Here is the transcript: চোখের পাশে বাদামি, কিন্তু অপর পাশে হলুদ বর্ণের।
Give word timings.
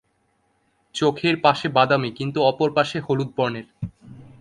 চোখের 0.95 1.35
পাশে 1.41 1.67
বাদামি, 1.69 2.09
কিন্তু 2.11 2.39
অপর 2.43 2.69
পাশে 2.73 2.97
হলুদ 2.99 3.29
বর্ণের। 3.37 3.67